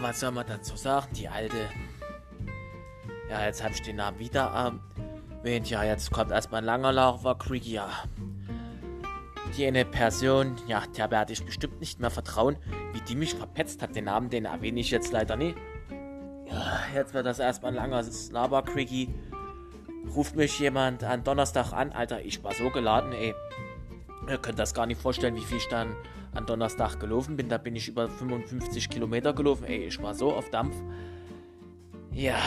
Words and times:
Was 0.00 0.20
soll 0.20 0.32
man 0.32 0.46
dazu 0.46 0.76
sagen? 0.76 1.06
Die 1.14 1.28
alte. 1.28 1.68
Ja, 3.30 3.44
jetzt 3.44 3.62
habe 3.62 3.74
ich 3.74 3.82
den 3.82 3.96
Namen 3.96 4.18
wieder 4.18 4.74
erwähnt. 5.40 5.70
Ja, 5.70 5.84
jetzt 5.84 6.10
kommt 6.10 6.30
erstmal 6.30 6.60
ein 6.60 6.64
langer 6.64 7.36
Creek. 7.38 7.66
Ja. 7.66 7.88
Die 9.56 9.66
eine 9.66 9.84
Person, 9.84 10.56
ja, 10.66 10.82
der 10.96 11.10
werde 11.10 11.32
ich 11.32 11.44
bestimmt 11.44 11.80
nicht 11.80 12.00
mehr 12.00 12.10
vertrauen. 12.10 12.56
Wie 12.92 13.00
die 13.02 13.14
mich 13.14 13.34
verpetzt 13.34 13.82
hat, 13.82 13.94
den 13.94 14.04
Namen, 14.04 14.30
den 14.30 14.46
erwähne 14.46 14.80
ich 14.80 14.90
jetzt 14.90 15.12
leider 15.12 15.36
nicht. 15.36 15.56
Ja, 16.46 16.80
jetzt 16.94 17.14
wird 17.14 17.24
das 17.24 17.38
erstmal 17.38 17.72
ein 17.72 17.76
langer 17.76 18.04
Lava 18.32 18.62
Creaky. 18.62 19.14
Ruft 20.14 20.34
mich 20.36 20.58
jemand 20.58 21.04
an 21.04 21.24
Donnerstag 21.24 21.72
an. 21.72 21.92
Alter, 21.92 22.20
ich 22.20 22.42
war 22.42 22.52
so 22.52 22.68
geladen, 22.70 23.12
ey. 23.12 23.34
Ihr 24.28 24.38
könnt 24.38 24.58
das 24.58 24.74
gar 24.74 24.86
nicht 24.86 25.00
vorstellen, 25.00 25.36
wie 25.36 25.44
viel 25.44 25.58
ich 25.58 25.68
dann 25.68 25.94
an 26.34 26.46
Donnerstag 26.46 26.98
gelaufen 27.00 27.36
bin. 27.36 27.48
Da 27.48 27.58
bin 27.58 27.76
ich 27.76 27.88
über 27.88 28.08
55 28.08 28.88
Kilometer 28.88 29.32
gelaufen. 29.32 29.64
Ey, 29.64 29.86
ich 29.86 30.02
war 30.02 30.14
so 30.14 30.32
auf 30.32 30.50
Dampf. 30.50 30.76
Ja, 32.12 32.38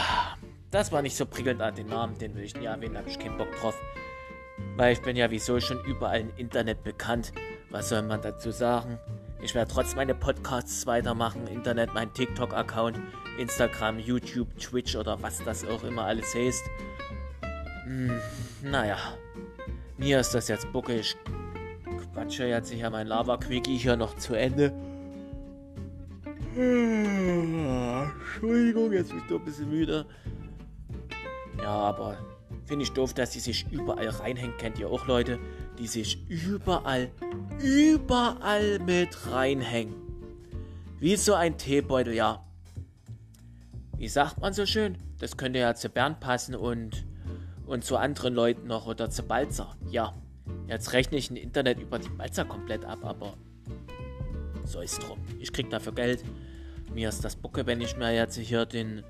das 0.70 0.92
war 0.92 1.02
nicht 1.02 1.16
so 1.16 1.26
prickelnd 1.26 1.60
an 1.60 1.74
den 1.74 1.88
Namen. 1.88 2.16
Den 2.18 2.34
will 2.34 2.44
ich 2.44 2.54
nie 2.56 2.66
erwähnen, 2.66 2.94
da 2.94 3.00
habe 3.00 3.10
ich 3.10 3.18
keinen 3.18 3.36
Bock 3.36 3.48
drauf. 3.60 3.78
Weil 4.76 4.92
ich 4.92 5.02
bin 5.02 5.16
ja 5.16 5.30
wieso 5.30 5.60
schon 5.60 5.82
überall 5.84 6.20
im 6.20 6.30
Internet 6.36 6.82
bekannt. 6.82 7.32
Was 7.70 7.90
soll 7.90 8.02
man 8.02 8.22
dazu 8.22 8.50
sagen? 8.50 8.98
Ich 9.40 9.54
werde 9.54 9.72
trotzdem 9.72 9.98
meine 9.98 10.14
Podcasts 10.14 10.86
weitermachen. 10.86 11.46
Internet, 11.46 11.94
mein 11.94 12.12
TikTok-Account, 12.12 12.98
Instagram, 13.38 13.98
YouTube, 14.00 14.48
Twitch 14.58 14.96
oder 14.96 15.22
was 15.22 15.42
das 15.44 15.64
auch 15.64 15.84
immer 15.84 16.04
alles 16.04 16.34
heißt. 16.34 16.64
Hm, 17.84 18.20
naja. 18.62 18.96
Mir 19.96 20.20
ist 20.20 20.34
das 20.34 20.48
jetzt 20.48 20.72
buckig 20.72 21.16
quatsche 22.18 22.46
jetzt 22.46 22.72
hier 22.72 22.90
mein 22.90 23.06
Lava-Quickie 23.06 23.76
hier 23.76 23.94
noch 23.94 24.16
zu 24.16 24.34
Ende. 24.34 24.72
Entschuldigung, 28.34 28.92
jetzt 28.92 29.10
bin 29.10 29.18
ich 29.18 29.26
doch 29.28 29.38
ein 29.38 29.44
bisschen 29.44 29.70
müde. 29.70 30.04
Ja, 31.62 31.70
aber 31.70 32.18
finde 32.66 32.82
ich 32.82 32.90
doof, 32.90 33.14
dass 33.14 33.30
die 33.30 33.38
sich 33.38 33.70
überall 33.70 34.08
reinhängen. 34.08 34.56
Kennt 34.56 34.80
ihr 34.80 34.90
auch 34.90 35.06
Leute, 35.06 35.38
die 35.78 35.86
sich 35.86 36.28
überall, 36.28 37.08
überall 37.62 38.80
mit 38.80 39.30
reinhängen? 39.30 39.94
Wie 40.98 41.14
so 41.14 41.34
ein 41.34 41.56
Teebeutel, 41.56 42.14
ja. 42.14 42.44
Wie 43.96 44.08
sagt 44.08 44.40
man 44.40 44.52
so 44.52 44.66
schön? 44.66 44.98
Das 45.20 45.36
könnte 45.36 45.60
ja 45.60 45.76
zu 45.76 45.88
Bernd 45.88 46.18
passen 46.18 46.56
und, 46.56 47.04
und 47.64 47.84
zu 47.84 47.96
anderen 47.96 48.34
Leuten 48.34 48.66
noch 48.66 48.88
oder 48.88 49.08
zu 49.08 49.22
Balzer. 49.22 49.76
Ja, 49.88 50.14
Jetzt 50.68 50.92
rechne 50.92 51.16
ich 51.16 51.30
ein 51.30 51.36
Internet 51.36 51.80
über 51.80 51.98
die 51.98 52.10
Balzer 52.10 52.44
komplett 52.44 52.84
ab, 52.84 52.98
aber 53.02 53.34
so 54.64 54.80
ist 54.80 54.98
drum. 55.02 55.18
Ich 55.40 55.50
krieg 55.50 55.70
dafür 55.70 55.92
Geld. 55.94 56.22
Mir 56.92 57.08
ist 57.08 57.24
das 57.24 57.36
Bucke, 57.36 57.66
wenn 57.66 57.80
ich 57.80 57.96
mir 57.96 58.14
jetzt 58.14 58.36
hier 58.36 58.66
den, 58.66 59.02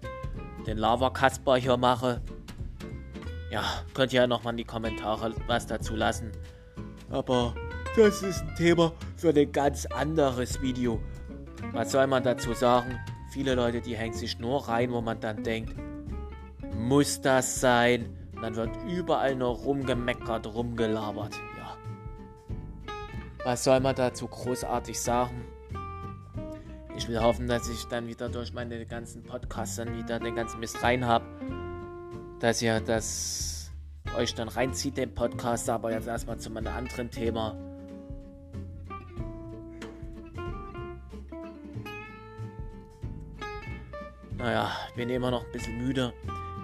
den 0.67 0.79
Lava-Kasper 0.79 1.57
hier 1.57 1.77
mache. 1.77 2.23
Ja, 3.51 3.65
könnt 3.93 4.13
ihr 4.13 4.21
ja 4.21 4.27
nochmal 4.29 4.53
in 4.53 4.59
die 4.59 4.65
Kommentare 4.65 5.35
was 5.49 5.67
dazu 5.67 5.97
lassen. 5.97 6.31
Aber 7.11 7.55
das 7.97 8.23
ist 8.23 8.43
ein 8.43 8.55
Thema 8.55 8.93
für 9.17 9.31
ein 9.31 9.51
ganz 9.51 9.87
anderes 9.87 10.63
Video. 10.63 11.01
Was 11.73 11.91
soll 11.91 12.07
man 12.07 12.23
dazu 12.23 12.53
sagen? 12.55 13.01
Viele 13.33 13.57
Leute, 13.57 13.81
die 13.81 13.97
hängen 13.97 14.15
sich 14.15 14.39
nur 14.39 14.69
rein, 14.69 14.93
wo 14.93 15.01
man 15.01 15.19
dann 15.21 15.43
denkt, 15.43 15.75
muss 16.77 17.21
das 17.21 17.61
sein? 17.61 18.17
Und 18.37 18.43
dann 18.43 18.55
wird 18.55 18.71
überall 18.89 19.35
nur 19.35 19.57
rumgemeckert, 19.57 20.47
rumgelabert. 20.47 21.35
Was 23.45 23.65
soll 23.65 23.81
man 23.81 23.95
dazu 23.95 24.27
großartig 24.27 25.01
sagen? 25.01 25.45
Ich 26.97 27.09
will 27.09 27.21
hoffen, 27.21 27.47
dass 27.47 27.69
ich 27.69 27.85
dann 27.87 28.09
wieder 28.09 28.29
durch 28.29 28.53
meine 28.53 28.85
ganzen 28.85 29.23
Podcasts 29.23 29.77
dann 29.77 29.97
wieder 29.97 30.19
den 30.19 30.35
ganzen 30.35 30.61
Mist 30.61 30.83
rein 30.83 31.07
habe. 31.07 31.25
Dass 32.41 32.61
ihr 32.61 32.81
das 32.81 33.71
euch 34.17 34.35
dann 34.35 34.49
reinzieht, 34.49 34.97
den 34.97 35.15
Podcast. 35.15 35.71
Aber 35.71 35.93
jetzt 35.93 36.09
erstmal 36.09 36.39
zu 36.39 36.51
meinem 36.51 36.75
anderen 36.75 37.11
Thema. 37.11 37.57
Naja, 44.37 44.71
bin 44.95 45.11
immer 45.11 45.31
noch 45.31 45.45
ein 45.45 45.53
bisschen 45.53 45.79
müde 45.79 46.13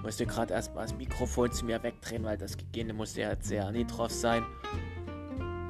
musste 0.04 0.26
gerade 0.26 0.52
erstmal 0.52 0.84
das 0.84 0.94
Mikrofon 0.94 1.50
zu 1.50 1.64
mir 1.64 1.82
wegdrehen, 1.82 2.22
weil 2.24 2.36
das 2.36 2.58
Gegene 2.58 2.92
musste 2.92 3.22
ja 3.22 3.30
jetzt 3.30 3.48
sehr 3.48 3.72
drauf 3.72 4.10
sein. 4.10 4.44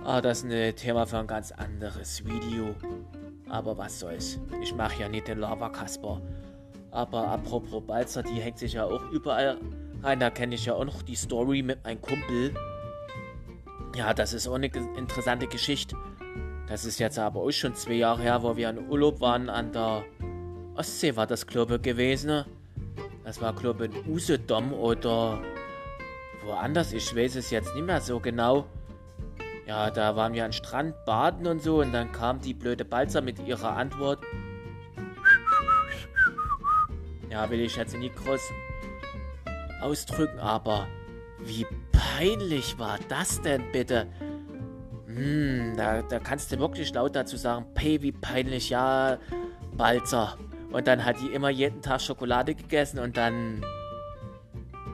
Aber 0.04 0.20
das 0.20 0.44
ist 0.44 0.52
ein 0.52 0.76
Thema 0.76 1.06
für 1.06 1.18
ein 1.18 1.26
ganz 1.26 1.50
anderes 1.50 2.22
Video. 2.26 2.74
Aber 3.48 3.78
was 3.78 4.00
soll's. 4.00 4.38
Ich 4.62 4.74
mache 4.74 5.00
ja 5.00 5.08
nicht 5.08 5.28
den 5.28 5.38
Lava-Kasper. 5.38 6.20
Aber 6.90 7.26
apropos 7.28 7.82
Balzer, 7.86 8.22
die 8.22 8.40
hängt 8.40 8.58
sich 8.58 8.74
ja 8.74 8.84
auch 8.84 9.10
überall 9.10 9.58
rein. 10.02 10.20
Da 10.20 10.28
kenne 10.28 10.56
ich 10.56 10.66
ja 10.66 10.74
auch 10.74 10.84
noch 10.84 11.00
die 11.02 11.16
Story 11.16 11.62
mit 11.62 11.82
meinem 11.84 12.02
Kumpel. 12.02 12.54
Ja, 13.96 14.12
das 14.12 14.34
ist 14.34 14.46
auch 14.46 14.56
eine 14.56 14.66
interessante 14.66 15.46
Geschichte. 15.46 15.96
Das 16.68 16.84
ist 16.84 16.98
jetzt 16.98 17.18
aber 17.18 17.40
auch 17.40 17.50
schon 17.50 17.74
zwei 17.74 17.94
Jahre 17.94 18.22
her, 18.22 18.42
wo 18.42 18.56
wir 18.56 18.68
in 18.70 18.88
Urlaub 18.88 19.20
waren 19.20 19.48
an 19.48 19.72
der 19.72 20.04
Ostsee, 20.74 21.16
war 21.16 21.26
das, 21.26 21.46
glaube 21.46 21.78
gewesen. 21.78 22.44
Das 23.24 23.40
war, 23.40 23.54
glaube 23.54 23.86
in 23.86 23.92
Usedom 24.06 24.74
oder 24.74 25.40
woanders. 26.44 26.92
Ich 26.92 27.16
weiß 27.16 27.36
es 27.36 27.50
jetzt 27.50 27.74
nicht 27.74 27.86
mehr 27.86 28.00
so 28.02 28.20
genau. 28.20 28.66
Ja, 29.66 29.90
da 29.90 30.14
waren 30.14 30.34
wir 30.34 30.44
am 30.44 30.52
Strand 30.52 30.94
baden 31.06 31.46
und 31.46 31.62
so. 31.62 31.80
Und 31.80 31.92
dann 31.92 32.12
kam 32.12 32.40
die 32.40 32.54
blöde 32.54 32.84
Balzer 32.84 33.22
mit 33.22 33.38
ihrer 33.46 33.76
Antwort. 33.76 34.22
Ja, 37.30 37.48
will 37.50 37.60
ich 37.60 37.76
jetzt 37.76 37.96
nicht 37.96 38.14
groß 38.16 38.40
ausdrücken, 39.80 40.38
aber 40.38 40.86
wie 41.40 41.66
peinlich 41.92 42.78
war 42.78 42.98
das 43.08 43.40
denn 43.42 43.72
bitte? 43.72 44.06
Hm, 45.06 45.74
da, 45.76 46.02
da 46.02 46.18
kannst 46.20 46.52
du 46.52 46.58
wirklich 46.58 46.92
laut 46.94 47.14
dazu 47.16 47.36
sagen, 47.36 47.66
pay, 47.74 48.02
wie 48.02 48.12
peinlich, 48.12 48.70
ja, 48.70 49.18
Balzer. 49.76 50.38
Und 50.72 50.86
dann 50.86 51.04
hat 51.04 51.20
die 51.20 51.28
immer 51.28 51.50
jeden 51.50 51.82
Tag 51.82 52.00
Schokolade 52.00 52.54
gegessen 52.54 52.98
und 52.98 53.16
dann 53.16 53.64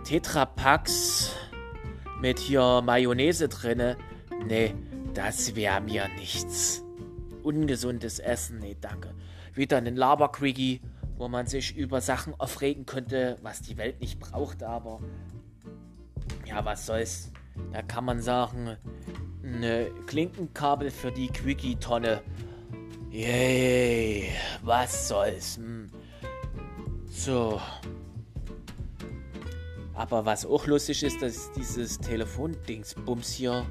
Tetrapacks 0.04 1.34
mit 2.20 2.38
hier 2.38 2.82
Mayonnaise 2.84 3.48
drinne. 3.48 3.96
Nee, 4.46 4.74
das 5.14 5.54
wäre 5.54 5.80
mir 5.80 6.08
nichts. 6.18 6.84
Ungesundes 7.42 8.18
Essen, 8.18 8.58
nee, 8.58 8.76
danke. 8.80 9.14
Wieder 9.54 9.78
ein 9.78 9.96
Laberquickie, 9.96 10.80
wo 11.16 11.28
man 11.28 11.46
sich 11.46 11.76
über 11.76 12.00
Sachen 12.00 12.34
aufregen 12.38 12.86
könnte, 12.86 13.36
was 13.42 13.62
die 13.62 13.76
Welt 13.76 14.00
nicht 14.00 14.18
braucht, 14.18 14.62
aber 14.62 15.00
ja, 16.46 16.64
was 16.64 16.86
soll's. 16.86 17.30
Da 17.72 17.82
kann 17.82 18.04
man 18.04 18.20
sagen, 18.20 18.76
eine 19.42 19.90
Klinkenkabel 20.06 20.90
für 20.90 21.12
die 21.12 21.28
Quickie-Tonne 21.28 22.22
Yay, 23.10 24.30
was 24.62 25.08
soll's. 25.08 25.56
Hm. 25.56 25.90
So. 27.10 27.60
Aber 29.94 30.24
was 30.24 30.46
auch 30.46 30.66
lustig 30.66 31.02
ist, 31.02 31.20
dass 31.20 31.50
dieses 31.52 31.98
Telefondingsbums 31.98 33.32
hier, 33.32 33.66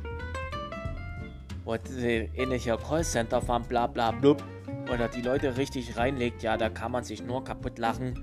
wo 1.69 1.75
ähnlicher 1.93 2.77
Callcenter 2.77 3.41
fahren, 3.41 3.63
bla 3.67 3.85
bla 3.85 4.09
blub, 4.11 4.43
oder 4.91 5.07
die 5.07 5.21
Leute 5.21 5.55
richtig 5.57 5.97
reinlegt, 5.97 6.41
ja, 6.41 6.57
da 6.57 6.69
kann 6.69 6.91
man 6.91 7.03
sich 7.03 7.21
nur 7.21 7.43
kaputt 7.43 7.77
lachen. 7.77 8.15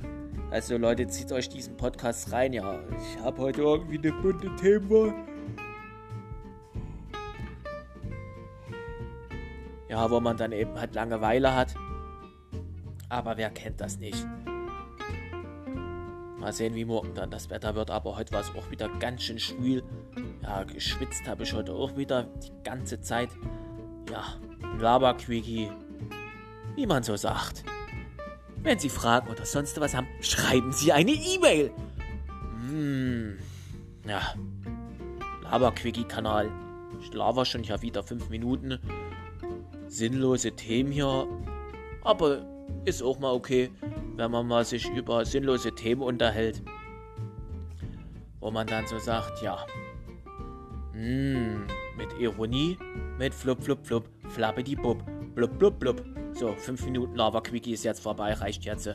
Also 0.50 0.76
Leute, 0.76 1.06
zieht 1.06 1.30
euch 1.30 1.48
diesen 1.48 1.76
Podcast 1.76 2.32
rein, 2.32 2.52
ja. 2.52 2.80
Ich 2.98 3.22
habe 3.22 3.40
heute 3.42 3.62
irgendwie 3.62 3.98
eine 3.98 4.12
bunte 4.20 4.54
Themenwahl. 4.56 5.14
Ja, 9.88 10.10
wo 10.10 10.18
man 10.18 10.36
dann 10.36 10.50
eben 10.50 10.78
halt 10.78 10.94
Langeweile 10.94 11.54
hat. 11.54 11.74
Aber 13.08 13.36
wer 13.36 13.50
kennt 13.50 13.80
das 13.80 13.98
nicht? 13.98 14.26
Mal 16.38 16.52
sehen, 16.52 16.74
wie 16.74 16.84
morgen 16.84 17.14
dann 17.14 17.30
das 17.30 17.48
Wetter 17.50 17.76
wird. 17.76 17.90
Aber 17.90 18.16
heute 18.16 18.32
war 18.34 18.40
es 18.40 18.50
auch 18.56 18.70
wieder 18.70 18.88
ganz 18.98 19.22
schön 19.22 19.38
schwül. 19.38 19.84
Ja, 20.46 20.62
geschwitzt 20.62 21.26
habe 21.26 21.42
ich 21.42 21.52
heute 21.52 21.72
auch 21.72 21.96
wieder 21.96 22.22
die 22.22 22.52
ganze 22.62 23.00
Zeit. 23.00 23.30
Ja, 24.10 24.22
ein 24.62 24.78
Laberquickie. 24.78 25.68
Wie 26.76 26.86
man 26.86 27.02
so 27.02 27.16
sagt. 27.16 27.64
Wenn 28.62 28.78
Sie 28.78 28.88
Fragen 28.88 29.28
oder 29.28 29.44
sonst 29.44 29.80
was 29.80 29.94
haben, 29.94 30.06
schreiben 30.20 30.72
Sie 30.72 30.92
eine 30.92 31.10
E-Mail. 31.10 31.72
Hm. 32.68 33.38
Ja. 34.06 34.34
Laberquickie-Kanal. 35.42 36.48
Ich 37.00 37.12
laber 37.12 37.44
schon 37.44 37.64
ja 37.64 37.82
wieder 37.82 38.04
fünf 38.04 38.28
Minuten 38.28 38.78
sinnlose 39.88 40.52
Themen 40.52 40.92
hier. 40.92 41.26
Aber 42.02 42.44
ist 42.84 43.02
auch 43.02 43.18
mal 43.18 43.32
okay, 43.32 43.70
wenn 44.16 44.30
man 44.30 44.46
mal 44.46 44.64
sich 44.64 44.88
über 44.90 45.24
sinnlose 45.24 45.74
Themen 45.74 46.02
unterhält. 46.02 46.62
Wo 48.40 48.50
man 48.50 48.66
dann 48.66 48.86
so 48.86 48.98
sagt, 48.98 49.42
ja. 49.42 49.66
Hm, 50.96 51.66
mit 51.98 52.08
Ironie, 52.18 52.78
mit 53.18 53.34
flup 53.34 53.62
flup 53.62 53.86
flup, 53.86 54.08
flappidi 54.30 54.74
bub, 54.74 55.04
blub 55.34 55.58
blub 55.58 55.78
blub. 55.78 56.02
So, 56.32 56.54
fünf 56.56 56.86
Minuten 56.86 57.14
Lava 57.16 57.42
Quickie 57.42 57.72
ist 57.72 57.84
jetzt 57.84 58.00
vorbei, 58.00 58.32
reicht 58.32 58.64
jetzt. 58.64 58.88